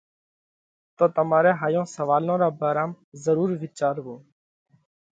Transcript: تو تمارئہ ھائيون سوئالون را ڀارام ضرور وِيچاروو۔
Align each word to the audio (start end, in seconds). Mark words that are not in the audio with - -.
تو 0.97 1.03
تمارئہ 1.15 1.53
ھائيون 1.61 1.85
سوئالون 1.95 2.37
را 2.43 2.49
ڀارام 2.59 2.91
ضرور 3.23 3.49
وِيچاروو۔ 3.61 4.15